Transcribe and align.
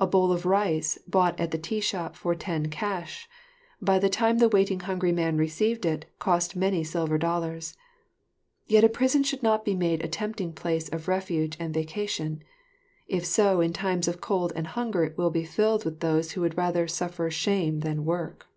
A 0.00 0.08
bowl 0.08 0.32
of 0.32 0.44
rice 0.44 0.98
bought 1.06 1.38
at 1.38 1.52
the 1.52 1.56
tea 1.56 1.78
shop 1.78 2.16
for 2.16 2.34
ten 2.34 2.66
cash, 2.68 3.28
by 3.80 4.00
the 4.00 4.08
time 4.08 4.38
the 4.38 4.48
waiting 4.48 4.80
hungry 4.80 5.12
man 5.12 5.36
received 5.36 5.86
it, 5.86 6.04
cost 6.18 6.56
many 6.56 6.82
silver 6.82 7.16
dollars. 7.16 7.76
Yet 8.66 8.82
a 8.82 8.88
prison 8.88 9.22
should 9.22 9.44
not 9.44 9.64
be 9.64 9.76
made 9.76 10.04
a 10.04 10.08
tempting 10.08 10.52
place 10.52 10.88
of 10.88 11.06
refuge 11.06 11.56
and 11.60 11.72
vacation; 11.72 12.42
if 13.06 13.24
so 13.24 13.60
in 13.60 13.72
times 13.72 14.08
of 14.08 14.20
cold 14.20 14.52
and 14.56 14.66
hunger 14.66 15.04
it 15.04 15.16
will 15.16 15.30
be 15.30 15.44
filled 15.44 15.84
with 15.84 16.00
those 16.00 16.32
who 16.32 16.40
would 16.40 16.56
rather 16.58 16.88
suffer 16.88 17.30
shame 17.30 17.82
than 17.86 18.04
work. 18.04 18.48